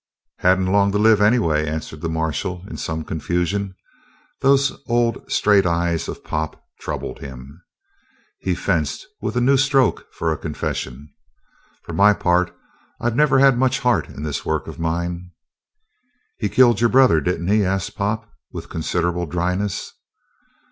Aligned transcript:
"He 0.41 0.47
hadn't 0.47 0.65
long 0.65 0.91
to 0.93 0.97
live, 0.97 1.21
anyway," 1.21 1.67
answered 1.67 2.01
the 2.01 2.09
marshal 2.09 2.65
in 2.67 2.75
some 2.77 3.03
confusion. 3.03 3.75
Those 4.39 4.81
old, 4.87 5.31
straight 5.31 5.67
eyes 5.67 6.07
of 6.07 6.23
Pop 6.23 6.59
troubled 6.79 7.19
him. 7.19 7.61
He 8.39 8.55
fenced 8.55 9.05
with 9.21 9.35
a 9.37 9.41
new 9.41 9.57
stroke 9.57 10.11
for 10.11 10.31
a 10.31 10.39
confession. 10.39 11.13
"For 11.83 11.93
my 11.93 12.13
part, 12.15 12.51
I've 12.99 13.15
never 13.15 13.37
had 13.37 13.59
much 13.59 13.81
heart 13.81 14.09
in 14.09 14.23
this 14.23 14.43
work 14.43 14.65
of 14.67 14.79
mine." 14.79 15.33
"He 16.39 16.49
killed 16.49 16.81
your 16.81 16.89
brother, 16.89 17.21
didn't 17.21 17.49
he?" 17.49 17.63
asked 17.63 17.95
Pop 17.95 18.27
with 18.51 18.69
considerable 18.69 19.27
dryness. 19.27 19.91